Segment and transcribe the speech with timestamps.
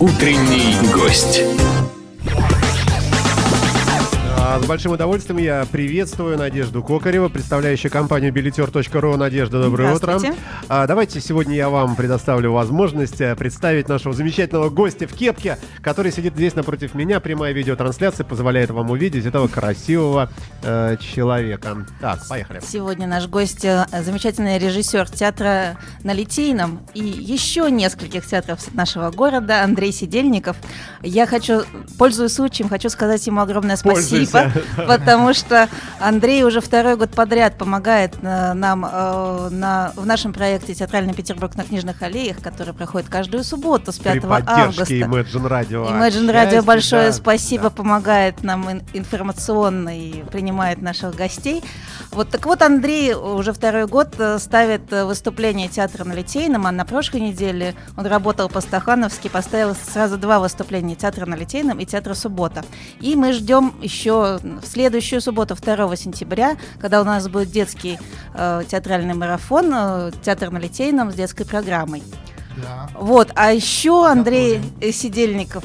[0.00, 1.42] Утренний гость.
[4.50, 9.16] А, С большим удовольствием я приветствую Надежду Кокареву, представляющую компанию билетер.ру.
[9.16, 10.20] Надежда, доброе утро.
[10.68, 16.10] А, Давайте сегодня я вам предоставлю возможность э, представить нашего замечательного гостя в кепке, который
[16.10, 17.20] сидит здесь напротив меня.
[17.20, 20.32] Прямая видеотрансляция позволяет вам увидеть этого красивого
[20.64, 21.86] э, человека.
[22.00, 22.60] Так, поехали.
[22.60, 29.62] Сегодня наш гость э, замечательный режиссер театра на Литейном и еще нескольких театров нашего города
[29.62, 30.56] Андрей Сидельников.
[31.02, 31.62] Я хочу,
[31.98, 34.39] пользуясь случаем, хочу сказать ему огромное спасибо, Пользуйся.
[34.76, 35.68] потому что
[35.98, 41.54] Андрей уже второй год подряд помогает э, нам э, на, в нашем проекте «Театральный Петербург
[41.56, 44.94] на книжных аллеях», который проходит каждую субботу с 5 При августа.
[44.94, 45.88] Imagine Radio.
[45.90, 47.70] Imagine Radio большое да, спасибо, да.
[47.70, 51.62] помогает нам ин- информационно и принимает наших гостей.
[52.10, 56.84] Вот так вот Андрей уже второй год э, ставит выступление театра на Литейном, а на
[56.84, 62.64] прошлой неделе он работал по-стахановски, поставил сразу два выступления театра на Литейном и театра Суббота.
[63.00, 67.98] И мы ждем еще в следующую субботу, 2 сентября, когда у нас будет детский
[68.34, 72.02] э, театральный марафон, э, театр на Литейном с детской программой.
[72.56, 72.88] Да.
[72.94, 75.64] Вот, а еще Андрей э, Сидельников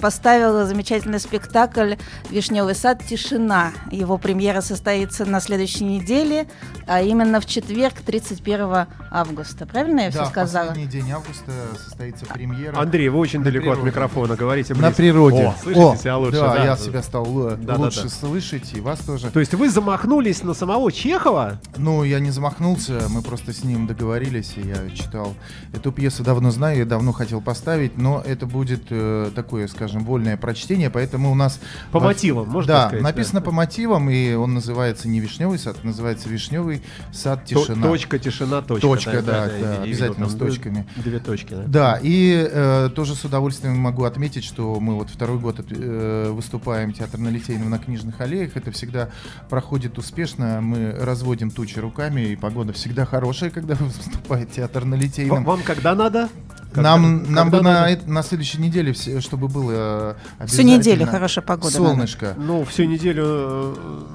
[0.00, 1.94] поставил замечательный спектакль
[2.30, 3.02] «Вишневый сад.
[3.04, 3.72] Тишина».
[3.90, 6.46] Его премьера состоится на следующей неделе,
[6.86, 9.66] а именно в четверг, 31 августа.
[9.66, 10.68] Правильно я да, все в сказала?
[10.68, 11.52] последний день августа
[11.84, 12.78] состоится премьера.
[12.78, 13.86] Андрей, вы очень На далеко от природе.
[13.90, 14.96] микрофона, говорите на близко.
[14.96, 15.46] природе.
[15.46, 16.64] О, слышите О, себя лучше, да, да.
[16.64, 18.08] я себя стал Да, да, лучше да.
[18.08, 19.30] слышать, и вас тоже.
[19.30, 21.60] То есть вы замахнулись на самого Чехова?
[21.76, 25.34] Ну, я не замахнулся, мы просто с ним договорились, и я читал
[25.72, 30.36] эту пьесу, давно знаю, я давно хотел поставить, но это будет э, такое, скажем, вольное
[30.36, 31.60] прочтение, поэтому у нас...
[31.90, 33.44] По во- мотивам, можно Да, сказать, написано да?
[33.46, 37.86] по мотивам, и он называется не «Вишневый сад», называется «Вишневый сад тишина».
[37.86, 38.86] Точка, тишина, точка.
[38.86, 40.86] Точка, да, я да, видел обязательно там с две- точками.
[40.96, 41.62] Две точки, да.
[41.66, 46.92] Да, и э, тоже с удовольствием могу отметить, что мы вот второй год э, выступаем
[46.92, 48.56] театр на Литейном на книжных аллеях.
[48.56, 49.08] Это всегда
[49.48, 50.60] проходит успешно.
[50.60, 55.44] Мы разводим тучи руками, и погода всегда хорошая, когда выступает театр на Литейном.
[55.44, 56.28] Вам когда надо?
[56.74, 58.00] Когда- Нам, нам когда бы на, надо?
[58.10, 61.76] на следующей неделе, все, чтобы было э, Всю неделю хорошая погода.
[61.76, 62.32] Солнышко.
[62.38, 63.24] Ну, всю неделю...
[63.26, 63.74] э,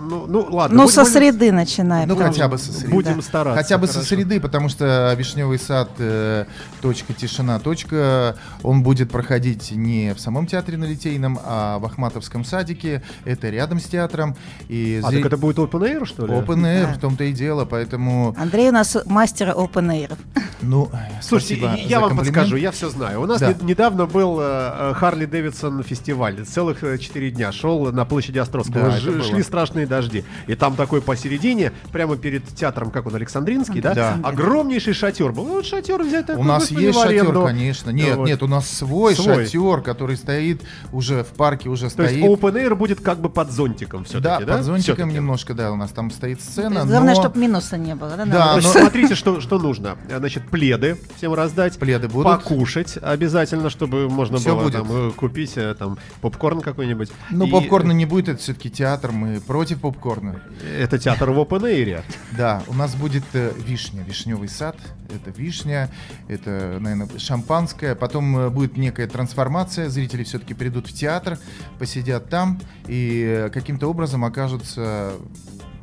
[0.10, 0.76] Ну, ну ладно.
[0.76, 2.10] Ну, со будем- среды начинаем.
[2.10, 2.34] Ну, правильно.
[2.34, 2.94] хотя бы со среды.
[2.96, 3.22] Будем Да.
[3.22, 3.62] стараться.
[3.62, 4.10] Хотя бы со хорошо.
[4.10, 6.46] среды, потому что Вишневый сад э,
[6.82, 12.44] точка тишина точка он будет проходить не в самом театре на Литейном, а в Ахматовском
[12.44, 13.04] садике.
[13.24, 14.36] Это рядом с театром.
[14.68, 16.34] И А, зри- так это будет open air, что ли?
[16.34, 16.94] Open Air, Да.
[16.94, 20.18] в том-то и дело, поэтому, Андрей у нас мастер open air.
[20.67, 20.91] Ну,
[21.22, 21.55] Слушайте,
[21.88, 22.17] я за вам комплимент.
[22.35, 23.22] подскажу, я все знаю.
[23.22, 23.53] У нас Да.
[23.53, 26.44] не- недавно был э, Харли Дэвидсон фестиваль.
[26.45, 28.89] Целых э, четыре дня шел на площади Островского.
[28.91, 29.23] Да, Ж-.
[29.23, 30.23] Шли страшные дожди.
[30.47, 33.94] И там такой посередине, прямо перед театром, как он, Александринский, да?
[33.94, 34.19] Да.
[34.23, 35.45] Огромнейший шатер был.
[35.45, 37.44] Ну, вот шатер взять такой, У нас есть шатер, аренду.
[37.44, 37.89] конечно.
[37.91, 38.28] Нет, Вот.
[38.28, 39.45] нет, у нас свой, Свой.
[39.45, 40.61] шатер, который стоит
[40.91, 42.25] уже в парке, уже То есть стоит.
[42.25, 44.57] open air будет как бы под зонтиком все-таки, да, да?
[44.57, 46.73] под зонтиком немножко, да, у нас там стоит То сцена.
[46.79, 48.11] есть главное, но чтобы минуса не было.
[48.17, 49.97] Да, Да, но- смотрите, что, что нужно.
[50.16, 51.78] Значит, пледы всем раздать.
[51.78, 52.25] Пледы будут.
[52.25, 54.73] Покушать обязательно, чтобы можно Всё было будет.
[54.73, 57.12] там, э, купить э, там попкорн какой-нибудь.
[57.29, 60.41] Ну, И попкорна не будет, это все-таки театр, мы против попкорна.
[60.78, 62.01] Это театр в open air.
[62.38, 64.78] Да, у нас будет э, вишня, вишневый сад.
[65.13, 65.90] Это вишня,
[66.28, 67.96] это, наверное, шампанское.
[67.96, 69.90] Потом будет некая трансформация.
[69.90, 71.38] Зрители все-таки придут в театр,
[71.79, 75.13] посидят там и каким-то образом окажутся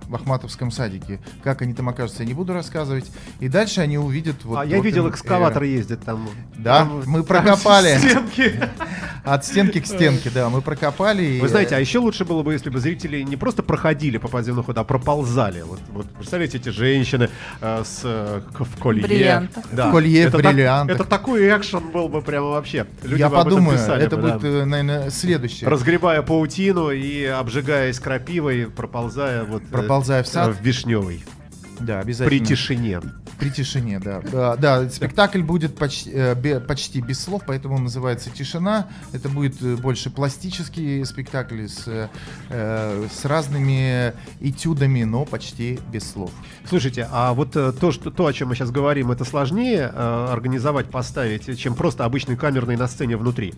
[0.09, 1.21] в Ахматовском садике.
[1.43, 3.11] Как они там окажутся, я не буду рассказывать.
[3.41, 4.59] И дальше они увидят вот...
[4.59, 5.69] а я видел, open экскаватор air.
[5.69, 6.29] ездит там.
[6.57, 7.99] Да, Там- мы там прокопали.
[9.25, 11.25] От стенки к стенке, да, мы прокопали.
[11.25, 14.29] и, Вы знаете, а еще лучше было бы, если бы зрители не просто проходили по
[14.29, 15.63] подземному ходу, а проползали.
[15.63, 17.31] Вот, вот представляете, эти женщины
[17.61, 19.03] э, с э, в колье.
[19.03, 19.65] Бриллиантах.
[19.73, 19.89] Да.
[19.89, 20.97] В колье, это так- бриллиантах.
[20.97, 22.87] это такой экшен был бы прямо вообще.
[23.03, 24.35] Люди я бы об этом подумаю, писали это бы, да.
[24.39, 25.69] будет, э, наверное, следующее.
[25.71, 30.49] Разгребая паутину и обжигаясь крапивой, проползая вот э, Проползая в сад.
[30.49, 31.25] э, в вишневый.
[31.81, 32.29] Да, обязательно.
[32.29, 33.01] При тишине.
[33.39, 34.21] При тишине, да.
[34.21, 38.89] Да, да, спектакль будет почти, э, почти без слов, поэтому он называется «Тишина».
[39.13, 41.85] Это будет э, больше пластический спектакль с,
[42.49, 46.31] э, с разными этюдами, но почти без слов.
[46.69, 50.91] Слушайте, а вот то, что, то, о чем мы сейчас говорим, это сложнее э, организовать,
[50.91, 53.55] поставить, чем просто обычный камерный на сцене внутри.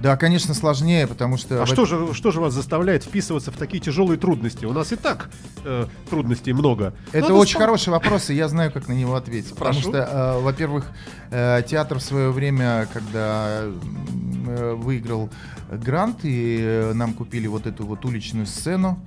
[0.00, 1.62] Да, конечно, сложнее, потому что...
[1.62, 4.64] А что же, что же вас заставляет вписываться в такие тяжелые трудности?
[4.64, 5.30] У нас и так
[5.64, 6.94] э, трудностей много.
[7.12, 9.54] Это Надо очень хороший вопрос, и я знаю, как на него ответить.
[9.54, 9.90] Прошу.
[9.90, 10.86] Потому что, э, во-первых,
[11.30, 15.28] э, театр в свое время, когда э, выиграл
[15.70, 18.98] грант, и э, нам купили вот эту вот уличную сцену,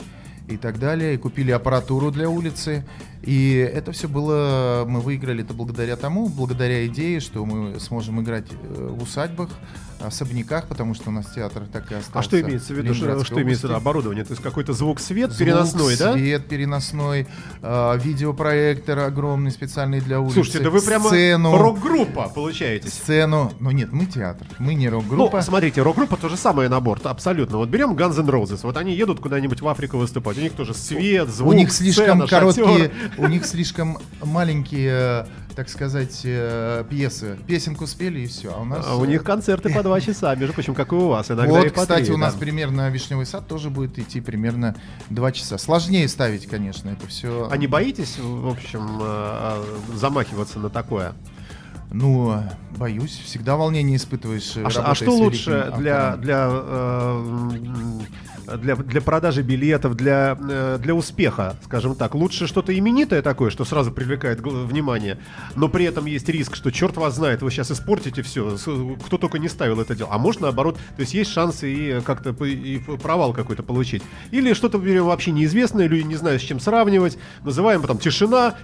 [0.48, 2.86] и так далее, и купили аппаратуру для улицы.
[3.22, 8.46] И это все было, мы выиграли это благодаря тому, благодаря идее, что мы сможем играть
[8.52, 9.50] э, в усадьбах,
[10.00, 12.20] особняках, потому что у нас театр так и остался.
[12.20, 12.94] А что имеется в виду?
[12.94, 13.78] Что, что имеется в виду?
[13.78, 14.24] Оборудование?
[14.24, 16.14] То есть какой-то звук, свет Звук, переносной, да?
[16.14, 17.28] свет переносной,
[17.62, 20.36] э, видеопроектор огромный специальный для улицы.
[20.36, 22.94] Слушайте, да вы прямо сцену, рок-группа получаетесь.
[22.94, 23.54] сцену.
[23.60, 25.42] Ну нет, мы театр, мы не Ну, рок-группа.
[25.42, 27.58] смотрите, рок-группа то же самое набор, абсолютно.
[27.58, 30.74] Вот берем Guns N' Roses, вот они едут куда-нибудь в Африку выступать, у них тоже
[30.74, 32.92] свет, звук, у них слишком сцена, короткие, шатер.
[33.18, 37.36] у них слишком маленькие, так сказать, э, пьесы.
[37.48, 38.54] Песенку спели и все.
[38.54, 40.96] А у нас А у э, них концерты по два часа, между прочим, как и
[40.96, 42.40] у вас, иногда Вот, и по кстати, три, у нас да.
[42.40, 44.76] примерно Вишневый сад тоже будет идти примерно
[45.10, 45.58] два часа.
[45.58, 47.48] Сложнее ставить, конечно, это все.
[47.50, 51.16] А не боитесь, в общем, э, э, замахиваться на такое?
[51.92, 52.42] Ну, э,
[52.78, 54.58] боюсь, всегда волнение испытываешь.
[54.58, 56.22] э, А, а что лучше для, автором.
[56.22, 62.14] для, э, для, для продажи билетов, для, э, для успеха, скажем так?
[62.16, 65.18] Лучше что-то именитое такое, что сразу привлекает внимание,
[65.56, 68.58] но при этом есть риск, что черт вас знает, вы сейчас испортите все,
[69.06, 70.10] кто только не ставил это дело.
[70.12, 74.04] А может наоборот, то есть есть шансы и как-то п- и провал какой-то получить.
[74.32, 78.56] Или что-то берем вообще неизвестное, люди не знают, с чем сравнивать, называем потом тишина-в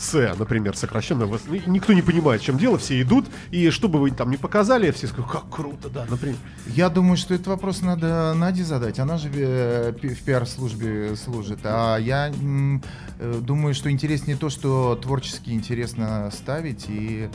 [0.00, 1.28] с, например, сокращенно.
[1.66, 4.90] Никто не понимает, в чем дело, все идут, и что бы вы там не показали,
[4.90, 6.36] все скажут, как круто, да, например.
[6.66, 8.98] Я думаю, что этот вопрос надо Наде задать.
[8.98, 11.60] Она же э, в пиар-службе служит.
[11.64, 17.28] А я э, думаю, что интереснее то, что творчески интересно ставить и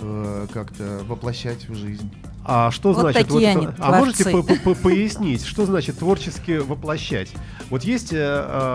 [0.00, 2.10] э, как-то воплощать в жизнь.
[2.48, 3.26] А что Вот значит?
[3.26, 4.42] такие это- они, а можете творцы.
[4.46, 7.28] по- по- по- пояснить, что значит творчески воплощать?
[7.70, 8.16] Вот есть э,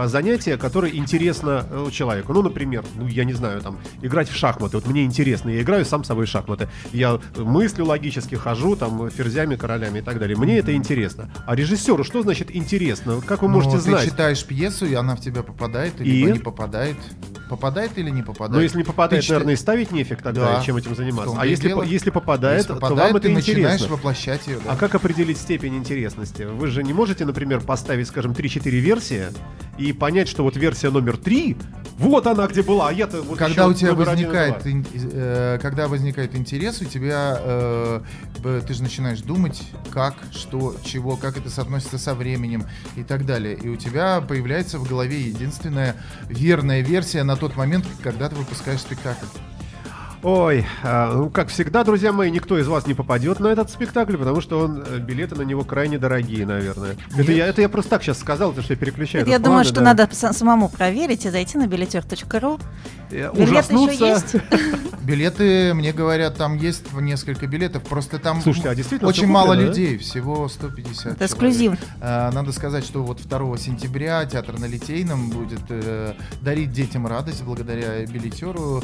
[0.04, 2.34] э, занятия, которые интересно э, человеку.
[2.34, 4.76] Ну, например, ну я не знаю, там играть в шахматы.
[4.76, 6.68] Вот мне интересно, я играю сам собой в шахматы.
[6.92, 10.36] Я мыслю логически, хожу там ферзями, королями и так далее.
[10.38, 11.32] Мне это интересно.
[11.48, 13.22] А режиссеру что значит интересно?
[13.26, 14.04] Как вы можете Но знать?
[14.04, 16.04] Ты читаешь пьесу, и она в тебя попадает, И?
[16.04, 16.98] или не попадает.
[17.50, 18.54] Попадает или не попадает?
[18.56, 20.64] Но если не попадает, Ты наверное, и ставить нефиг тогда, Да.
[20.64, 21.36] чем этим заниматься.
[21.38, 21.84] А и если, дело.
[21.84, 23.34] если попадает, Если то попадает, вам это ты
[23.70, 23.88] интересно.
[23.96, 24.60] воплощать ее.
[24.64, 24.72] да.
[24.72, 26.44] А как определить степень интересности?
[26.44, 29.26] Вы же не можете, например, поставить, скажем, 3-4 версии
[29.78, 31.58] и понять, что вот версия номер 3,
[31.98, 36.36] вот она где была, а я-то вот когда у тебя возникает, ин- э, когда возникает
[36.36, 38.02] интерес, у тебя э,
[38.68, 39.62] ты же начинаешь думать,
[39.92, 42.66] как, что, чего, как это соотносится со временем
[42.96, 43.56] и так далее.
[43.56, 45.96] И у тебя появляется в голове единственная
[46.30, 49.26] верная версия на тот момент, когда ты выпускаешь спектакль.
[50.24, 54.18] Ой, а, ну, как всегда, друзья мои, никто из вас не попадет на этот спектакль,
[54.18, 56.96] потому что он, э, билеты на него крайне дорогие, наверное.
[57.18, 59.26] Это я, это я просто так сейчас сказал, потому что я переключаю.
[59.28, 59.82] Я тут думаю, планы, что да.
[59.82, 62.60] надо са- самому проверить и зайти на билетер.ру.
[63.10, 64.36] Э, Билеты еще есть?
[65.02, 69.48] Билеты, мне говорят, там есть несколько билетов, просто там Слушайте, а действительно очень всё мало
[69.56, 69.80] куплено, да?
[69.80, 71.74] людей, всего 150 Это эксклюзив.
[72.00, 77.44] А, Надо сказать, что вот 2 сентября театр на Литейном будет э, дарить детям радость
[77.44, 78.84] благодаря билетеру.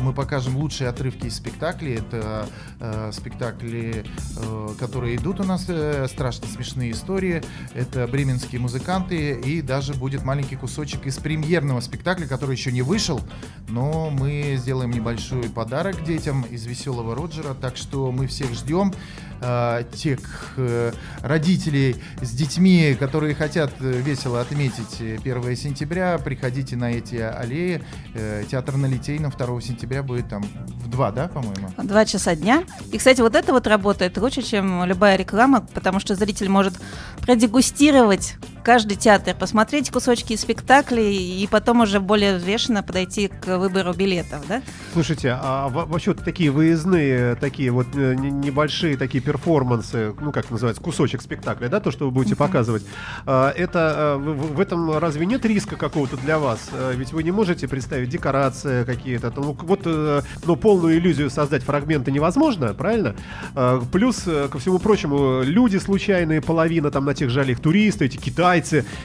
[0.00, 1.94] Мы покажем лучшие отрывки из спектаклей.
[1.94, 2.48] Это
[2.80, 4.04] э, спектакли,
[4.36, 7.42] э, которые идут у нас, э, страшно смешные истории.
[7.74, 9.40] Это бременские музыканты.
[9.40, 13.20] И даже будет маленький кусочек из премьерного спектакля, который еще не вышел.
[13.68, 17.54] Но мы сделаем небольшой подарок детям из «Веселого Роджера».
[17.54, 18.92] Так что мы всех ждем
[19.40, 20.20] э, тех
[20.56, 20.92] э,
[21.22, 27.82] родителей с детьми, которые хотят э, весело отметить э, 1 сентября, приходите на эти аллеи.
[28.50, 31.68] Театр на Литейном 2 сентября будет там в 2, да, по-моему?
[31.78, 32.64] Два часа дня.
[32.92, 36.74] И, кстати, вот это вот работает лучше, чем любая реклама, потому что зритель может
[37.20, 43.92] продегустировать каждый театр, посмотреть кусочки из спектаклей и потом уже более взвешенно подойти к выбору
[43.92, 44.60] билетов, да?
[44.92, 50.32] Слушайте, а во- вообще вот такие выездные, такие вот э, не- небольшие такие перформансы, ну
[50.32, 52.82] как называется, кусочек спектакля, да, то, что вы будете показывать,
[53.24, 56.68] а, это э, в, этом разве нет риска какого-то для вас?
[56.72, 61.62] Э, Ведь вы не можете представить декорации какие-то, ну вот, э, ну полную иллюзию создать
[61.62, 63.14] фрагменты невозможно, правильно?
[63.92, 68.55] Плюс э, ко всему прочему люди случайные, половина там на тех же туристы, эти китайцы,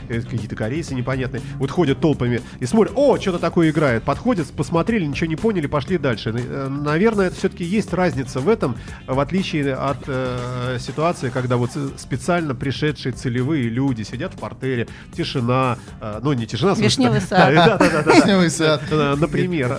[0.09, 5.05] э, какие-то корейцы непонятные, вот ходят толпами и смотрят, о, что-то такое играет, подходят, посмотрели,
[5.05, 6.33] ничего не поняли, пошли дальше.
[6.35, 8.75] Э, Наверное, это все-таки есть разница в этом,
[9.07, 15.77] в отличие от э, ситуации, когда вот специально пришедшие целевые люди сидят в портере, тишина,
[15.99, 17.53] э, ну не тишина, Вишневый сад.
[17.53, 18.11] да, да, да, да.
[18.13, 18.81] Вишневый сад.
[18.91, 19.77] Э, Например,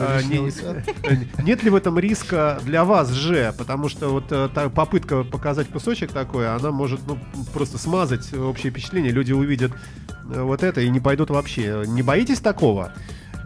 [1.42, 3.54] нет ли в этом риска для вас же?
[3.56, 7.18] Потому что вот та попытка показать кусочек такой, она может ну,
[7.52, 9.12] просто смазать общее впечатление.
[9.12, 11.84] Люди увидят э, вот это и не пойдут вообще.
[11.86, 12.92] Не боитесь такого?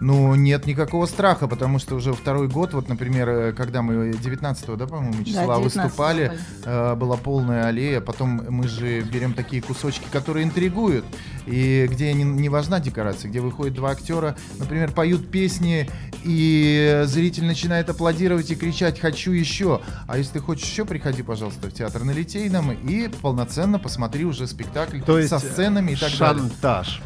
[0.01, 4.77] Ну, нет никакого страха, потому что уже второй год, вот, например, э, когда мы 19
[4.77, 10.07] да, по-моему, числа 19-го выступали, э, была полная аллея, потом мы же берем такие кусочки,
[10.11, 11.05] которые интригуют,
[11.47, 15.89] и где не, не важна декорация, где выходят два актера, например, поют песни,
[16.25, 19.81] и зритель начинает аплодировать и кричать «хочу еще».
[20.09, 24.47] А если ты хочешь еще, приходи, пожалуйста, в театр на Литейном и полноценно посмотри уже
[24.47, 26.43] спектакль То есть со сценами и так далее.
[26.43, 27.01] шантаж.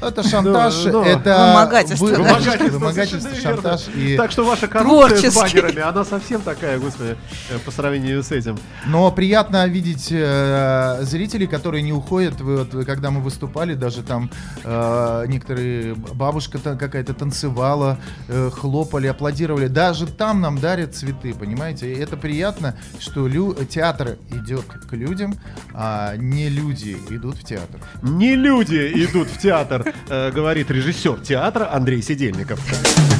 [0.00, 2.18] Это шантаж, Ну, ну, это Вымогательство, вы- да.
[2.18, 7.16] вымогательство, вымогательство, шантаж и Так что ваша коррупция с багерами, она совсем такая, господи,
[7.50, 8.58] э, по сравнению с этим.
[8.86, 12.40] Но приятно видеть э, зрителей, которые не уходят.
[12.40, 14.30] Вот, когда мы выступали, даже там
[14.64, 19.66] э, некоторые бабушка та- какая-то танцевала, э, хлопали, аплодировали.
[19.68, 21.92] Даже там нам дарят цветы, понимаете?
[21.92, 25.34] И это приятно, что лю- театр идет к людям,
[25.74, 27.80] а не люди идут в театр.
[28.02, 32.60] Не люди идут в театр, говорит режиссер театра Андрей Сидельников.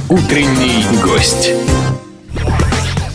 [0.09, 1.50] Утренний гость.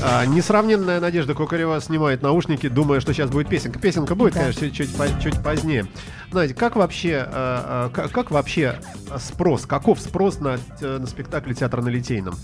[0.07, 3.79] А, несравненная Надежда Кукарева снимает наушники, думая, что сейчас будет песенка.
[3.79, 4.41] Песенка будет, Да.
[4.41, 5.88] конечно, чуть, чуть, по- чуть позднее.
[6.31, 8.75] Знаете, как вообще, а, а, как, как вообще
[9.17, 12.35] спрос, каков спрос на, т- на спектакль театра на Литейном?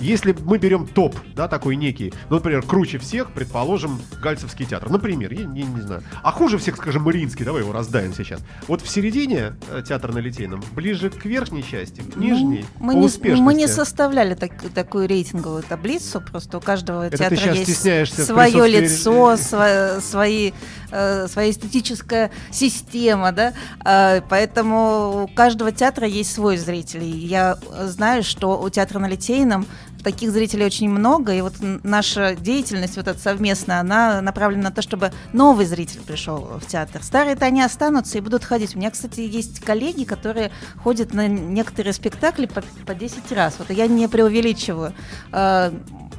[0.00, 5.32] Если мы берем топ, да, такой некий, ну, например, круче всех, предположим, Гальцевский театр, например,
[5.32, 6.02] я не, не знаю.
[6.22, 8.40] А хуже всех, скажем, Мариинский, давай его раздаем сейчас.
[8.66, 12.92] Вот в середине э, театра на Литейном, ближе к верхней части, к нижней, Ну, мы,
[12.94, 13.42] по не, успешности.
[13.42, 17.76] мы не составляли так- такую рейтинговую таблицу, просто у каждого Это театра есть
[18.26, 20.52] свое лицо, сва- свои,
[20.90, 23.52] э, своя эстетическая система, да,
[23.84, 27.02] Э, поэтому у каждого театра есть свой зритель.
[27.04, 29.66] Я знаю, что у театра на Литейном
[30.02, 34.82] таких зрителей очень много, и вот наша деятельность вот эта совместная, она направлена на то,
[34.82, 37.02] чтобы новый зритель пришел в театр.
[37.02, 38.74] Старые-то они останутся и будут ходить.
[38.74, 40.50] У меня, кстати, есть коллеги, которые
[40.82, 43.56] ходят на некоторые спектакли по, по 10 раз.
[43.58, 44.92] Вот я не преувеличиваю.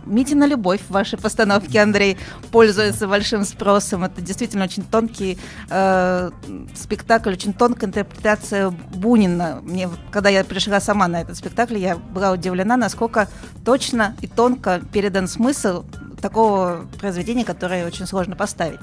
[0.05, 2.17] Э, Митина любовь в вашей постановке, Андрей,
[2.51, 4.03] пользуется большим спросом.
[4.03, 5.38] Это действительно очень тонкий
[5.70, 6.31] э,
[6.75, 9.60] спектакль, очень тонкая интерпретация Бунина.
[9.63, 13.27] Мне, когда я пришла сама на этот спектакль, я была удивлена, насколько
[13.65, 15.84] точно и тонко передан смысл
[16.22, 18.79] такого произведения, которое очень сложно поставить.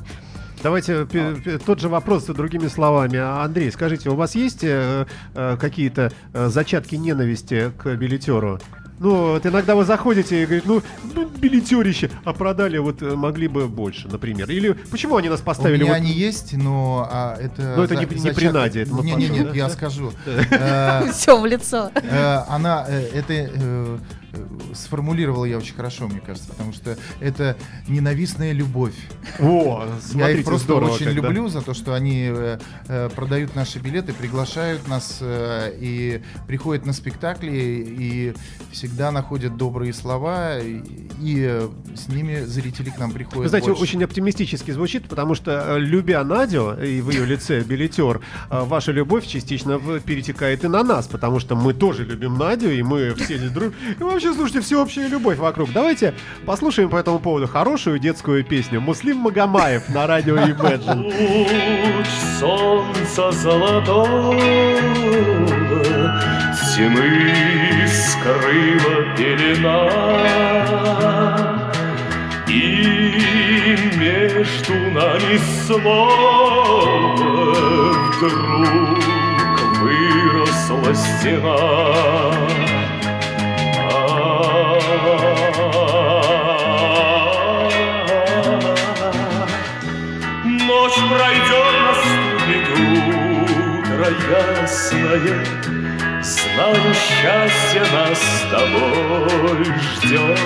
[0.63, 3.17] Давайте пе- тот же вопрос другими словами.
[3.17, 8.59] А, Андрей, скажите, у вас есть э, э, какие-то э, зачатки ненависти к билетеру?
[8.99, 10.83] Ну, вот иногда вы заходите и говорите, ну,
[11.15, 14.51] ну билетерище, а продали вот э, могли бы больше, например.
[14.51, 15.97] Или почему они нас У поставили меня вот...
[15.97, 17.75] они есть, но а, это...
[17.77, 19.55] Но это не- не при Наде, это Не, не, нет, да?
[19.55, 20.13] я скажу.
[20.51, 21.91] Э, Все в лицо.
[21.95, 23.99] Э, Она это
[24.33, 27.57] э, сформулировала я очень хорошо, мне кажется, потому что это
[27.89, 28.95] ненавистная любовь.
[29.39, 31.29] О, Я смотрите, их просто здорово очень когда.
[31.29, 32.59] люблю за то, что они э,
[32.89, 38.35] э, продают наши билеты, приглашают нас э, и приходят на спектакли и
[38.73, 40.83] всегда находят добрые слова и,
[41.21, 43.43] и, э, с ними зрители к нам приходят.
[43.43, 43.83] Вы знаете, больше.
[43.83, 48.21] очень оптимистически звучит, потому что, любя Надю и в ее лице билетер,
[48.51, 53.15] ваша любовь частично перетекает и на нас, потому что мы тоже любим Надю, и мы
[53.15, 53.73] все друг...
[53.99, 55.71] И вообще, слушайте, всеобщая любовь вокруг.
[55.73, 56.13] Давайте
[56.45, 61.05] послушаем по этому поводу хорошую детскую песню «Муслим Магомаев» на радио Imagine.
[61.05, 62.09] Луч
[62.41, 64.35] солнца золотого
[66.75, 69.89] Тьмы скрыла пелена
[72.49, 77.15] И между нами снова
[78.17, 78.99] Вдруг
[79.81, 82.68] выросла стена
[90.67, 94.09] Ночь пройдет, наступит утро
[94.61, 95.39] ясное.
[96.23, 100.41] Знаю, счастье нас с тобой ждет.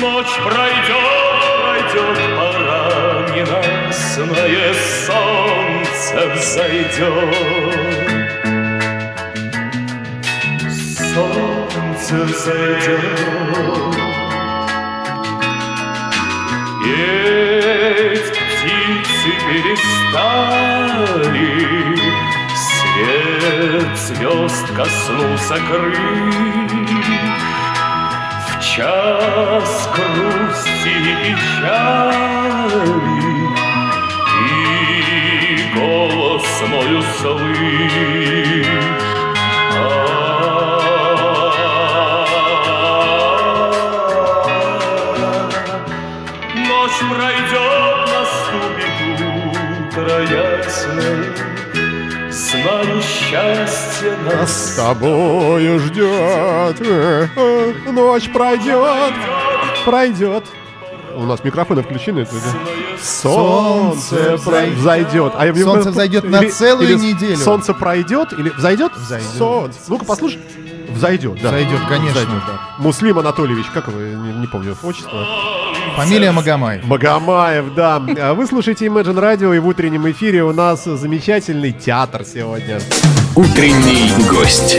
[0.00, 4.74] Ночь пройдет, пройдет, пора ненастное
[5.06, 7.08] Солнце взойдет.
[11.14, 11.47] Солнце
[12.10, 13.00] взойдет
[16.82, 21.46] Петь птицы перестали,
[22.56, 26.88] Свет звезд коснулся крыль.
[28.48, 32.96] В час грусти и печали
[34.48, 34.50] И
[35.74, 38.97] голос мой услышь.
[46.78, 49.20] Ночь пройдет, наступит
[49.90, 51.24] утро ясное,
[52.30, 59.12] Знаю, счастье Нас с тобою ждет, э, ночь пройдет,
[59.84, 60.44] пройдет.
[61.16, 62.20] У нас микрофоны включены.
[62.20, 62.98] это, да?
[63.02, 64.74] Солнце взойдет.
[64.78, 65.32] взойдет.
[65.36, 67.38] А я- Солнце взойдет на или- целую или неделю.
[67.38, 68.92] Солнце пройдет или взойдет?
[68.94, 69.28] Взойдет.
[69.36, 69.78] Солнце.
[69.88, 70.40] Ну-ка послушай.
[70.90, 71.48] Взойдет, да.
[71.48, 72.60] Взойдет, конечно, Взойдет, да.
[72.78, 75.26] Муслим Анатольевич, как его, не, не помню отчество.
[75.98, 76.84] Фамилия Магомаев.
[76.84, 78.00] Магомаев, да.
[78.20, 82.78] А Вы слушаете Imagine Radio, и в утреннем эфире у нас замечательный театр сегодня.
[83.34, 84.78] Утренний гость.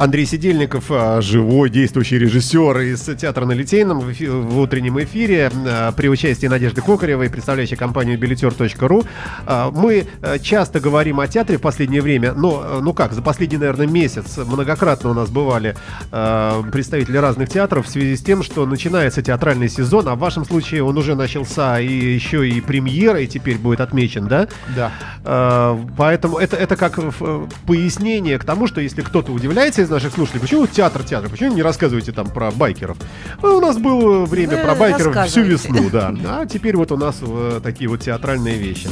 [0.00, 5.52] Андрей Сидельников, а, живой действующий режиссер из театра на Литейном в, эфи- в утреннем эфире
[5.68, 9.04] а, при участии Надежды Кокаревой, представляющей компанию билетер.ру.
[9.46, 10.06] А, Мы
[10.40, 15.10] часто говорим о театре в последнее время, но, ну как, за последний, наверное, месяц многократно
[15.10, 15.76] у нас бывали
[16.10, 20.82] представители разных театров в связи с тем, что начинается театральный сезон, а в вашем случае
[20.82, 24.48] он уже начался, и еще и премьера, и теперь будет отмечен, да?
[24.74, 25.76] Да.
[25.98, 30.40] Поэтому это, это как э, пояснение к тому, что если кто-то удивляется из наших слушателей,
[30.40, 32.96] почему театр, театр, почему не рассказываете там про байкеров?
[33.42, 36.14] Ну, у нас было время Вы про байкеров всю весну, да.
[36.26, 38.88] А теперь вот у нас э, такие вот театральные вещи.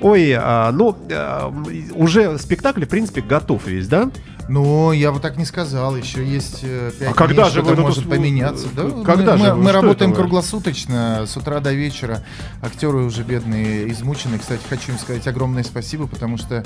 [0.00, 1.50] Ой, а, ну, э,
[1.94, 4.10] уже спектакль, в принципе, готов весь, да?
[4.48, 5.96] Ну, я бы так не сказал.
[5.96, 8.66] Еще есть пять А когда дней, же что-то вы может поменяться.
[8.76, 12.22] Да, когда мы, же мы- мы работаем это круглосуточно, с утра до вечера.
[12.60, 14.38] Актеры уже бедные, измучены.
[14.38, 16.64] Кстати, хочу им сказать огромное спасибо, потому что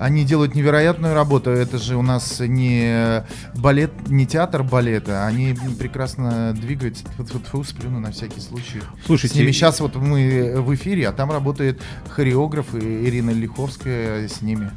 [0.00, 1.50] они делают невероятную работу.
[1.50, 5.26] Это же у нас не балет, не театр балета.
[5.26, 7.04] Они прекрасно двигаются.
[7.04, 8.80] Тьфу-тьфу-тьфу, сплюну на всякий случай.
[9.06, 14.40] Слушайте, С ними сейчас вот мы в эфире, а там работает хореограф Ирина Лиховская с
[14.42, 14.70] ними.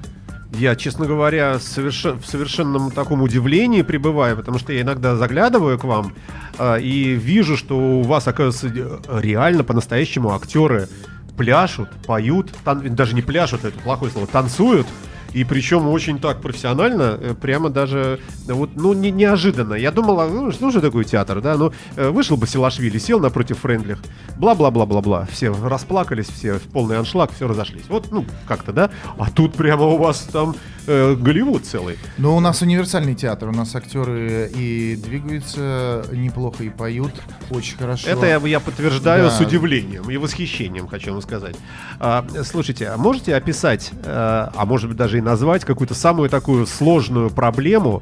[0.56, 5.84] Я, честно говоря, совершен- в совершенном таком удивлении пребываю, потому что я иногда заглядываю к
[5.84, 6.14] вам
[6.60, 10.90] а, и вижу, что у вас, оказывается, э, реально по-настоящему актеры
[11.38, 14.86] пляшут, поют, тан- даже не пляшут, это плохое слово, танцуют.
[15.34, 19.74] И причем очень так профессионально, э, прямо даже, э, вот, ну, не, неожиданно.
[19.74, 21.58] Я думал, а, ну, что же такое театр, да?
[21.58, 23.98] Ну, э, вышел бы Силашвили, сел напротив Френдлих,
[24.38, 25.28] бла-бла-бла-бла-бла.
[25.32, 27.86] Все расплакались, все в полный аншлаг, все разошлись.
[27.90, 28.90] Вот, ну, как-то, да?
[29.18, 30.56] А тут прямо у вас там
[30.88, 31.98] э, Голливуд целый.
[32.18, 37.12] Но у нас универсальный театр, у нас актеры и двигаются неплохо, и поют
[37.50, 38.10] очень хорошо.
[38.10, 39.32] Это я, я подтверждаю Да.
[39.32, 41.56] с удивлением и восхищением, хочу вам сказать.
[42.00, 46.66] А, слушайте, а можете описать, э, а может быть даже и назвать какую-то самую такую
[46.68, 48.02] сложную проблему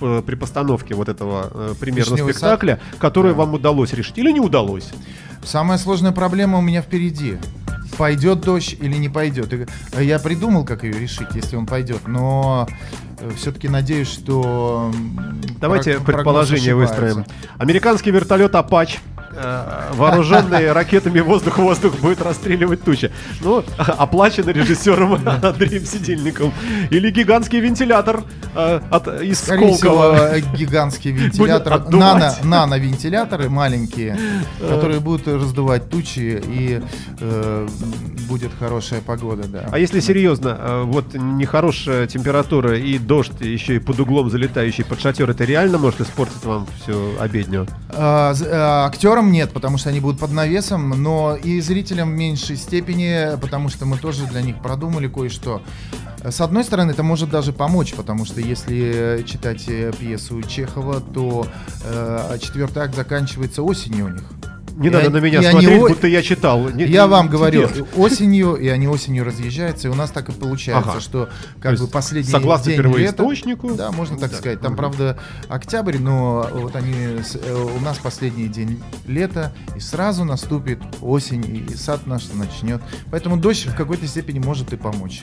[0.00, 4.30] в- э, при постановке вот этого э, примерно «Вишневый спектакля, которую вам удалось решить или
[4.30, 4.90] не удалось?
[5.44, 7.36] Самая сложная проблема у меня впереди.
[7.98, 9.52] Пойдет дождь или не пойдет.
[9.52, 12.66] И, э, Я придумал, как ее решить, если он пойдет, но
[13.36, 14.90] все-таки надеюсь, что...
[15.60, 17.24] Давайте прог- предположение выстроим.
[17.58, 18.98] Американский вертолет Апач,
[19.34, 23.10] э, вооруженный ракетами воздух-воздух, будет расстреливать тучи.
[23.40, 26.52] Ну, оплачено режиссером Андреем Сидельником.
[26.90, 28.22] Или гигантский вентилятор
[28.54, 30.36] э, от, из Скорее всего, Сколково.
[30.36, 34.18] э, гигантский вентилятор, нано, нано-вентиляторы маленькие,
[34.68, 36.80] которые будут раздувать тучи, и
[37.20, 37.68] э,
[38.28, 39.68] будет хорошая погода, да.
[39.70, 45.30] А если серьезно, вот нехорошая температура и дождь, еще и под углом залетающий под шатер,
[45.30, 47.66] это реально может испортить вам всю обедню?
[47.90, 48.90] А, з- а,
[49.22, 53.68] актерам нет, потому что они будут под навесом, но и зрителям в меньшей степени, потому
[53.68, 55.62] что мы тоже для них продумали кое-что.
[56.24, 61.46] С одной стороны, это может даже помочь, потому что если читать э, пьесу Чехова, то
[61.84, 64.51] э, четвертый акт заканчивается осенью у них.
[64.76, 66.68] Не И надо они- на меня они смотреть, о- будто я читал.
[66.70, 67.84] Не- Я вам говорю, теперь.
[67.96, 71.00] осенью, и они осенью разъезжаются, и у нас так и получается, Ага.
[71.00, 71.30] что То
[71.60, 73.74] как бы последний согласно день лета, первоисточнику.
[73.74, 74.36] да, можно так Да.
[74.38, 74.60] сказать.
[74.60, 77.22] Там, правда, октябрь, но вот они э,
[77.54, 82.80] у нас последний день лета, и сразу наступит осень, и сад наш начнет.
[83.10, 85.22] Поэтому дождь в какой-то степени может и помочь.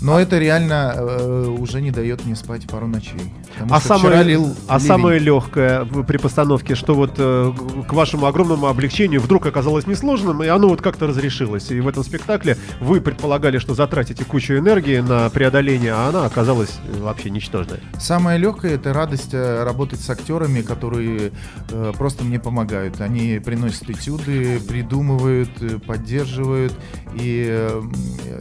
[0.00, 3.32] Но это реально э, уже не дает мне спать пару ночей.
[3.70, 4.86] А самое, лил а ливень.
[4.86, 7.52] самое легкое при постановке, что вот э,
[7.88, 8.87] к вашему огромному облегчению
[9.18, 11.70] вдруг оказалось несложным, и оно вот как-то разрешилось.
[11.70, 16.78] И в этом спектакле вы предполагали, что затратите кучу энергии на преодоление, а она оказалась
[16.86, 17.80] э, вообще ничтожной.
[17.98, 21.32] Самое легкое это радость э, работать с актерами, которые
[21.70, 23.00] э, просто мне помогают.
[23.00, 26.72] Они приносят этюды, придумывают, э, поддерживают.
[27.14, 27.82] И э,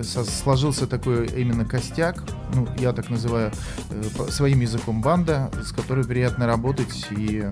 [0.04, 3.52] сложился такой именно костяк, ну, я так называю,
[3.90, 7.08] э, своим языком банда, с которой приятно работать.
[7.12, 7.46] И,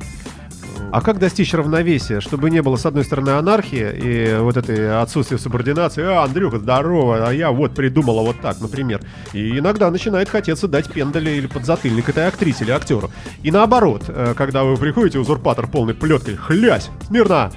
[0.92, 5.38] А как достичь равновесия, чтобы не было, с одной стороны, анархии и вот этой отсутствия
[5.38, 6.04] субординации?
[6.04, 9.02] А, Андрюха, здорово, а я вот придумала вот так, например.
[9.34, 13.12] И иногда начинает хотеться дать пендаля или подзатыльник этой актрисе или актеру.
[13.44, 17.52] И наоборот, э, когда вы приходите, узурпатор полный плеткой, хлясь, смирно,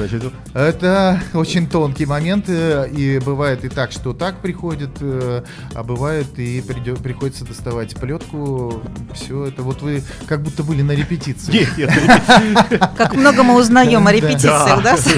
[0.00, 5.42] Значит, Это очень тонкий момент, э, и бывает и так, что так приходит, э,
[5.74, 8.82] а бывает и придё- приходится доставать плетку.
[9.14, 11.68] Все это вот вы как будто были на репетиции.
[12.96, 14.96] Как много мы узнаем о репетициях, да.
[14.96, 15.14] Все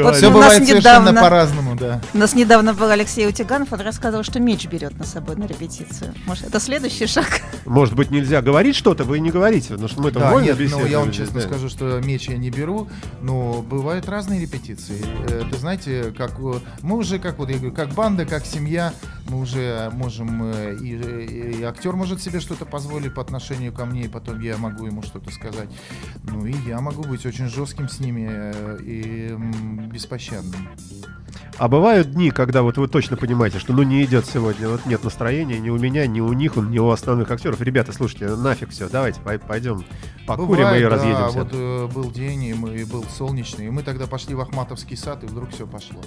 [0.00, 2.00] у нас бывает совершенно недавно- по-разному, да.
[2.14, 6.14] У нас недавно был Алексей Утиганов, он рассказывал, что меч берет на собой на репетицию.
[6.26, 7.26] Может, это следующий шаг?
[7.66, 10.58] Может быть, нельзя говорить что-то, вы не говорите, потому что мы там Да, вольно нет,
[10.70, 12.88] ну я вам честно скажу, что меч я не беру,
[13.20, 15.04] но бывают разные репетиции.
[15.24, 18.94] Это знаете, как э, мы уже, как вот я говорю, как банда, как семья,
[19.28, 23.84] мы уже можем э, и, и- и актер может себе что-то позволить по отношению ко
[23.84, 25.68] мне, и потом я могу ему что-то сказать.
[26.24, 29.34] Ну и я могу быть очень жестким с ними э, и
[29.86, 30.68] беспощадным.
[31.58, 35.04] А бывают дни, когда вот вы точно понимаете, что ну не идет сегодня, вот нет
[35.04, 37.60] настроения ни у меня, ни у них, ни у основных актеров.
[37.60, 39.84] Ребята, слушайте, нафиг все, давайте пой- пойдем
[40.26, 41.38] покурим Бывает, и да, разъедемся.
[41.38, 44.96] вот э, был день, и, мы, и был солнечный, и мы тогда пошли в Ахматовский
[44.96, 46.00] сад, и вдруг все пошло.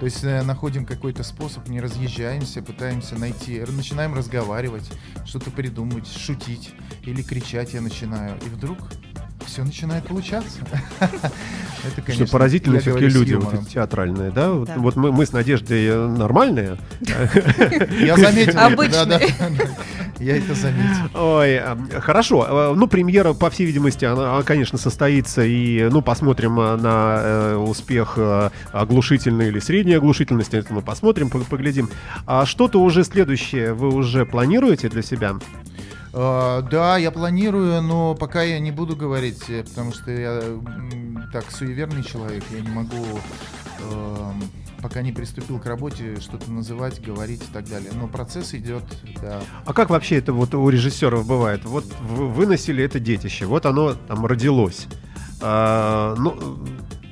[0.00, 4.90] То есть э, находим какой-то способ, не разъезжаемся, пытаемся найти, начинаем разговаривать,
[5.26, 6.70] что-то придумывать, шутить
[7.04, 8.78] или кричать я начинаю, и вдруг
[9.46, 10.58] все начинает получаться.
[11.00, 14.52] Это, Что конечно, поразительно я все-таки люди вот театральные, да?
[14.52, 14.74] Вот, Да.
[14.78, 16.78] вот мы, мы с Надеждой э, нормальные.
[18.00, 18.58] Я заметил.
[18.58, 19.60] это,
[20.20, 21.10] Я это заметил.
[21.14, 22.44] Ой, а, хорошо.
[22.48, 25.42] А, Ну, премьера, по всей видимости, она, конечно, состоится.
[25.44, 30.56] И, ну, посмотрим а, на э, успех э, оглушительной или средней оглушительности.
[30.56, 31.88] Это мы посмотрим, по- поглядим.
[32.26, 35.36] А что-то уже следующее вы уже планируете для себя?
[36.12, 40.42] А, Да, я планирую, но пока я не буду говорить, э, потому что я
[41.32, 43.06] так суеверный человек, я не могу,
[43.90, 44.42] эм,
[44.82, 47.90] пока не приступил к работе, что-то называть, говорить и так далее.
[47.94, 48.84] Но процесс идет,
[49.20, 49.42] да.
[49.64, 51.64] А как вообще это вот у режиссеров бывает?
[51.64, 54.86] Вот вы выносили это детище, вот оно там родилось.
[55.40, 56.58] А, ну,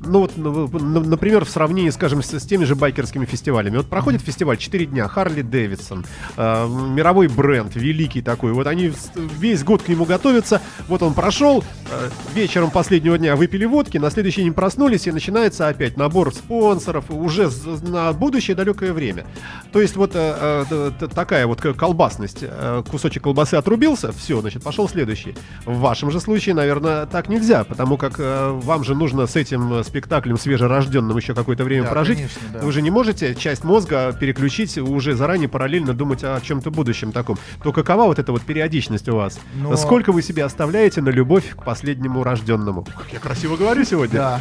[0.09, 3.77] ну вот, ну, ну, например, в сравнении, скажем, с, с теми же байкерскими фестивалями.
[3.77, 6.05] Вот проходит фестиваль 4 дня, Харли Дэвидсон,
[6.37, 8.53] э, мировой бренд, великий такой.
[8.53, 10.61] Вот они весь год к нему готовятся.
[10.89, 15.69] Вот он прошел, э, вечером последнего дня выпили водки, на следующий день проснулись, и начинается
[15.69, 17.51] опять набор спонсоров уже
[17.83, 19.27] на будущее далекое время.
[19.73, 22.39] То есть вот э, э, такая вот колбасность.
[22.43, 25.35] Э, Кусочек колбасы отрубился, все, значит, пошел следующий.
[25.65, 29.73] В вашем же случае, наверное, так нельзя, потому как э, вам же нужно с этим
[29.75, 32.17] э, спектаклем свежерожденным еще какое-то время Да, прожить.
[32.19, 32.59] конечно, да.
[32.61, 37.37] Вы же не можете часть мозга переключить уже заранее параллельно думать о чем-то будущем таком.
[37.65, 39.41] То какова вот эта вот периодичность у вас?
[39.57, 42.85] Но- Сколько вы себе оставляете на любовь к последнему рожденному?
[42.85, 44.17] Как я красиво говорю сегодня.
[44.19, 44.41] Да,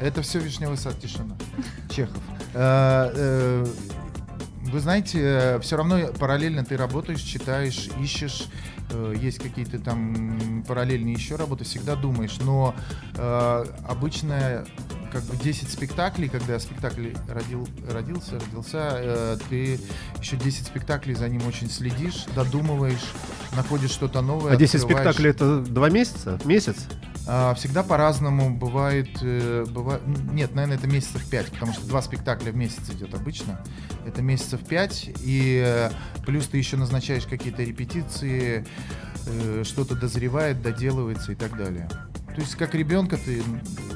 [0.00, 1.36] это все вишневый сад тишина.
[1.90, 2.16] Чехов.
[2.54, 3.66] Э, э,
[4.72, 8.44] Вы знаете, все равно параллельно ты работаешь, читаешь, ищешь,
[8.92, 12.74] э, есть какие-то там параллельные еще работы, всегда думаешь, но
[13.14, 14.64] э, обычно
[15.12, 19.78] как бы 10 спектаклей, когда спектакль родил, родился, родился, э, ты
[20.18, 23.12] еще 10 спектаклей за ним очень следишь, додумываешь,
[23.54, 24.52] находишь что-то новое.
[24.52, 25.04] А 10 открываешь.
[25.04, 26.40] спектаклей это два месяца?
[26.44, 26.86] Месяц?
[27.26, 30.00] А, всегда по-разному бывает, э, быва-
[30.32, 33.60] Нет, наверное, это месяцев 5, потому что два спектакля в месяц идет обычно.
[34.04, 35.90] Это месяцев 5, и э,
[36.26, 38.66] плюс ты еще назначаешь какие-то репетиции,
[39.26, 41.88] э, что-то дозревает, доделывается и так далее.
[42.34, 43.42] То есть как ребенка ты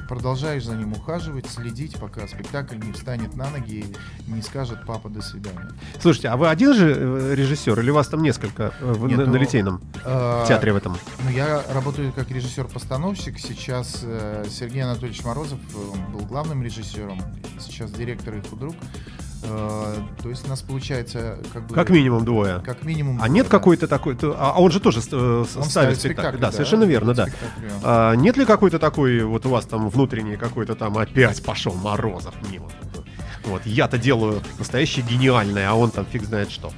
[0.08, 3.84] продолжаешь за ним ухаживать, следить, пока спектакль не встанет на ноги
[4.26, 5.70] и не скажет папа до свидания.
[6.00, 9.18] Слушайте, а вы один же э, режиссер или у вас там несколько э, в- Нет,
[9.18, 10.96] на, на ну, Литейном А, в театре в этом?
[11.24, 13.38] Ну, я работаю как режиссер-постановщик.
[13.38, 17.20] Сейчас э, Сергей Анатольевич Морозов э, был главным режиссером,
[17.58, 18.76] сейчас директор и худрук.
[18.76, 21.74] Э, то есть у нас получается как бы...
[21.74, 22.60] Как минимум двое.
[22.64, 23.16] Как минимум.
[23.16, 23.50] А двое, нет да.
[23.50, 24.16] какой-то такой...
[24.22, 26.38] А а он же тоже э, Он ставит спектакль.
[26.38, 27.26] Да, совершенно верно, да.
[27.82, 32.34] А нет ли какой-то такой, вот у вас там внутренний какой-то там опять пошел Морозов
[32.50, 32.70] мимо?
[33.44, 36.72] Вот, я-то делаю настоящее гениальное, а он там фиг знает что.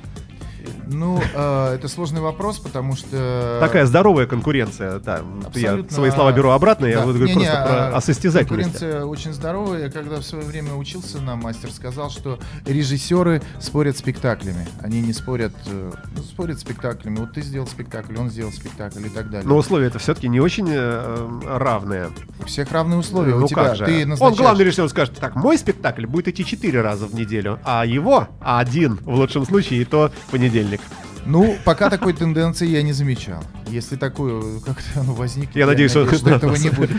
[0.86, 3.58] Ну, э, это сложный вопрос, потому что...
[3.60, 5.20] Такая здоровая конкуренция, да.
[5.54, 5.94] Я Абсолютно.
[5.94, 7.04] свои слова беру обратно, я Да.
[7.06, 8.70] вот говорю Не-не, просто про а, о состязательности.
[8.70, 9.84] Конкуренция очень здоровая.
[9.84, 14.66] Я когда в свое время учился на мастер, сказал, что режиссеры спорят спектаклями.
[14.82, 17.16] Они не спорят, э, ну, спорят спектаклями.
[17.16, 19.46] Вот ты сделал спектакль, он сделал спектакль и так далее.
[19.48, 22.10] Но условия это все-таки не очень э, равные.
[22.42, 23.34] У всех равные условия.
[23.34, 23.84] ну У тебя как же?
[23.84, 27.14] ты Он назначаешь- главный режиссер он скажет, так, мой спектакль будет идти четыре раза в
[27.14, 30.80] неделю, а его один, в лучшем случае, и то в понедельник.
[31.26, 33.44] Ну, пока такой тенденции я не замечал.
[33.66, 36.90] Если такое как-то оно возникнет, Я надеюсь, он- что этого не будет.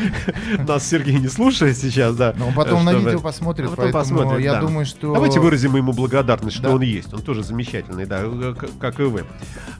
[0.68, 2.36] Нас Сергей не слушает сейчас, да.
[2.38, 4.62] Но он потом на Чтобы- видео посмотрит, А поэтому посмотрит, я да.
[4.62, 5.14] думаю, что...
[5.14, 6.76] Давайте выразим ему благодарность, что Да.
[6.76, 7.12] он есть.
[7.12, 9.26] Он тоже замечательный, да, э, как и вы.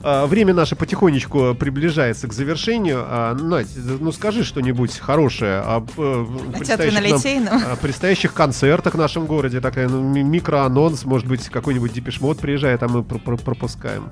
[0.02, 3.04] А, Время наше потихонечку приближается к завершению.
[3.06, 7.62] А, Надь, ну скажи что-нибудь хорошее об э, на предстоящих нам- Литейном.
[7.72, 9.60] о предстоящих концертах в нашем городе.
[9.60, 14.10] Такая ну, ми- микроанонс, может быть, какой-нибудь депешмот приезжает, а мы пр- пр- пропускаем.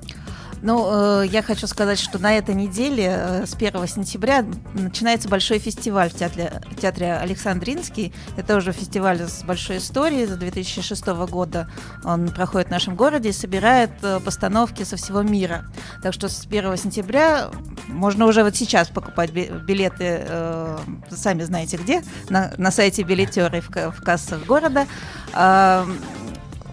[0.61, 5.59] Ну, э, я хочу сказать, что на этой неделе, э, с 1 сентября, начинается большой
[5.59, 8.13] фестиваль в театре, в театре Александринский.
[8.35, 11.69] Это уже фестиваль с большой историей, с 2006 года.
[12.03, 15.65] Он проходит в нашем городе и собирает э, постановки со всего мира.
[16.03, 17.49] Так что с 1 сентября
[17.87, 20.77] можно уже вот сейчас покупать би- билеты, э,
[21.09, 24.87] сами знаете где, на, на сайте билетеры в, в кассах города.
[25.33, 25.85] А,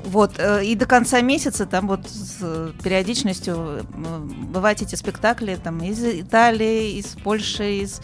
[0.06, 4.18] вот, э, и до конца месяца там вот с периодичностью э,
[4.52, 8.00] бывают эти спектакли там из Италии, из Польши, из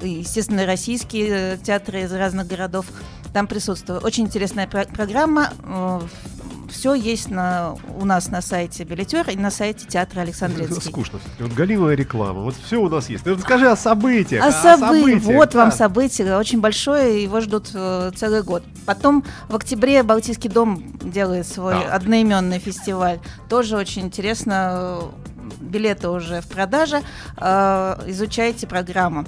[0.00, 2.86] естественно, российские э, театры из разных городов
[3.32, 4.04] там присутствуют.
[4.04, 5.52] Очень интересная про- программа.
[6.72, 10.90] Все есть на, у нас на сайте Билетер и на сайте театра Александринский.
[10.90, 11.20] Скучно.
[11.38, 12.40] Вот галимая реклама.
[12.40, 13.26] Вот все у нас есть.
[13.26, 14.42] Ну, Расскажи о событиях.
[14.42, 15.76] А о события, событиях, вот вам да.
[15.76, 18.64] событие, очень большое, его ждут э, целый год.
[18.86, 21.92] Потом в октябре Балтийский дом делает свой Так.
[21.92, 23.20] одноименный фестиваль.
[23.48, 25.02] Тоже очень интересно, э,
[25.60, 27.02] билеты уже в продаже,
[27.36, 29.26] э, изучайте программу.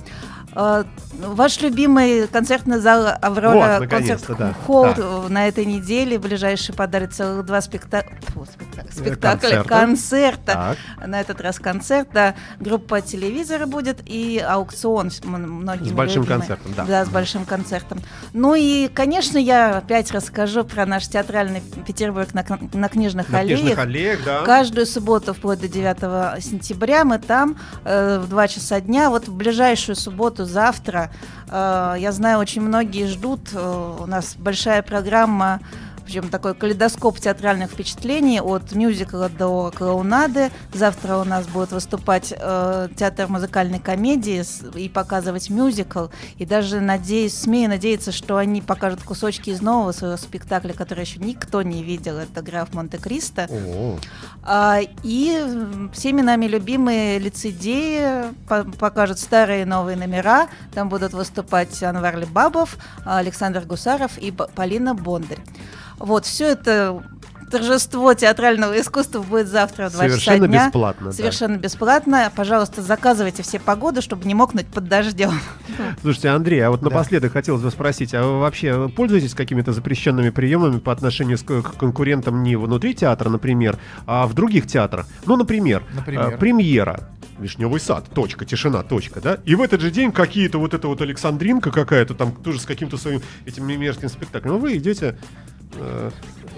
[1.23, 4.55] Э, Ваш любимый концертный зал Аврора Вот, концерт да.
[4.67, 4.95] холл Да.
[4.97, 9.69] э, на этой неделе ближайший подарит целых два спекта- фу, спектак- спектакля, концерта.
[9.69, 10.77] концерта.
[10.99, 11.07] Так.
[11.09, 16.23] На этот раз концерт, да, группа телевизора будет и аукцион с м- многими С большим
[16.23, 16.39] любимый.
[16.41, 16.85] концертом, да.
[16.85, 17.99] Да, с большим концертом.
[18.33, 23.61] Ну и, конечно, я опять расскажу про наш театральный Петербург на, на книжных На аллеях.
[23.61, 24.43] книжных аллеях, да.
[24.43, 29.11] Каждую субботу вплоть до 9 сентября мы там э, в 2 часа дня.
[29.11, 31.04] Вот в ближайшую субботу, завтра, э,
[31.99, 33.51] я знаю, очень многие ждут.
[33.53, 35.61] э, у нас большая программа
[36.05, 40.51] причем такой калейдоскоп театральных впечатлений от мюзикла до клоунады.
[40.73, 46.07] Завтра у нас будет выступать э, театр музыкальной комедии с- и показывать мюзикл.
[46.39, 51.19] И даже надеюсь, смею надеяться, что они покажут кусочки из нового своего спектакля, который еще
[51.21, 52.19] никто не видел.
[52.19, 53.47] Это «Граф Монте-Кристо».
[54.43, 55.43] А, и
[55.93, 60.49] всеми нами любимые лицедеи по- покажут старые и новые номера.
[60.75, 65.39] Там будут выступать Анвар Лебабов, Александр Гусаров и Полина Бондарь.
[66.05, 67.03] Вот, все это
[67.51, 70.67] торжество театрального искусства будет завтра в 2 часа Совершенно дня.
[70.67, 71.07] бесплатно.
[71.07, 71.13] да.
[71.13, 72.33] Совершенно бесплатно.
[72.35, 75.31] Пожалуйста, заказывайте все погоды, чтобы не мокнуть под дождем.
[76.03, 76.91] Слушайте, Андрей, а вот Да.
[76.91, 82.43] напоследок хотелось бы спросить, а вы вообще пользуетесь какими-то запрещенными приемами по отношению к конкурентам
[82.43, 85.07] не внутри театра, например, а в других театрах?
[85.27, 86.35] Ну, например, Например?
[86.35, 87.09] э, премьера.
[87.39, 89.39] Вишневый сад, точка, тишина, точка, да?
[89.45, 92.97] И в этот же день какие-то вот эта вот Александринка какая-то там тоже с каким-то
[92.97, 94.53] своим этим мерзким спектаклем.
[94.55, 95.19] Ну, вы идете
[95.77, 96.11] э,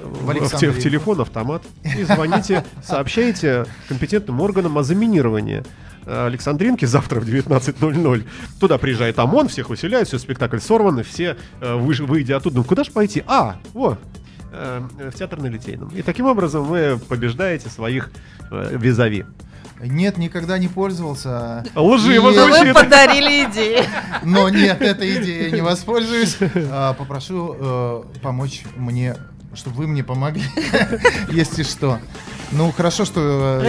[0.03, 5.63] в, в в телефон, автомат и звоните, сообщаете компетентным органам о заминировании
[6.05, 8.25] э, Александринки завтра в 19.00.
[8.61, 12.65] Туда приезжает ОМОН, всех выселяют, все, спектакль сорван, и все, э, выж- выйдя оттуда, ну
[12.65, 13.23] куда же пойти?
[13.27, 13.99] А, вот,
[14.53, 15.89] в театр на Литейном.
[15.89, 18.11] И таким образом вы побеждаете своих
[18.51, 19.27] визави.
[19.81, 21.65] Нет, никогда не пользовался.
[21.75, 22.75] Лживо И- Но вы звучит.
[22.75, 23.85] подарили идею.
[24.23, 26.37] Но нет, этой идеей не воспользуюсь.
[26.71, 29.17] А, Попрошу э, помочь мне,
[29.55, 30.43] чтобы вы мне помогли,
[31.31, 31.99] если что.
[32.53, 33.59] Ну, хорошо, что...
[33.61, 33.65] э,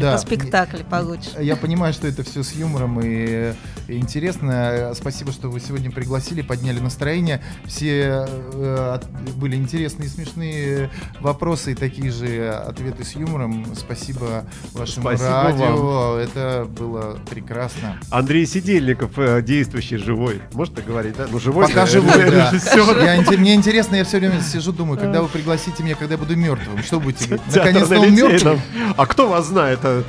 [0.00, 1.30] да, по спектаклю получше.
[1.40, 3.52] Я понимаю, что это все с юмором и
[3.88, 4.92] интересно.
[4.94, 7.42] Спасибо, что вы сегодня пригласили, подняли настроение.
[7.66, 9.00] Все э,
[9.36, 13.66] были интересные и смешные вопросы и такие же ответы с юмором.
[13.74, 16.16] Спасибо вашему Спасибо радио.
[16.18, 17.98] Это было прекрасно.
[18.10, 20.42] Андрей Сидельников, э, действующий, живой.
[20.52, 21.26] Можно так говорить, да?
[21.30, 21.66] Ну, живой.
[21.66, 22.50] Пока э, живой, да.
[22.50, 23.04] режиссер.
[23.04, 26.36] Я мне интересно, я все время сижу, думаю, когда вы пригласите меня, когда я буду
[26.36, 27.54] мертвым, что будете говорить?
[27.54, 28.60] Наконец-то на он мертвый?
[28.96, 30.02] А кто вас знает, э,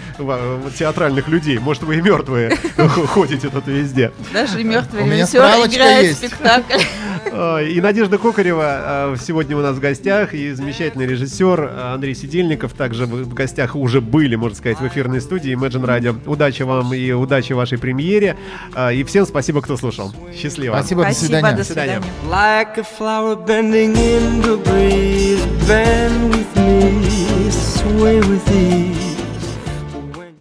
[0.78, 1.60] театральных людей?
[1.60, 4.12] Может, вы и мертвые ходите тут везде.
[4.34, 6.18] Даже мертвый режиссер играет есть.
[6.20, 6.80] спектакль.
[7.32, 12.16] А, И Надежда Кокарева э, сегодня у нас в гостях, и замечательный режиссер э, Андрей
[12.16, 16.16] Сидельников также в гостях уже были, можно сказать, в эфирной студии Imagine Radio.
[16.26, 18.38] Удачи вам и удачи вашей премьере.
[18.74, 20.14] А, И всем спасибо, кто слушал.
[20.36, 20.76] Счастливо.
[20.76, 21.56] Спасибо, до свидания.
[21.56, 22.02] до свидания.
[22.02, 22.14] свидания.
[22.30, 29.09] Like a flower bending in the breeze, bend with me, sway with ease.